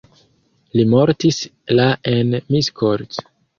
[0.77, 1.43] Li mortis
[1.81, 3.25] la en Miskolc.